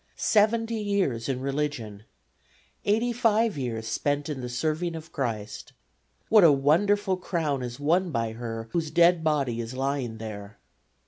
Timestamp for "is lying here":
9.61-10.57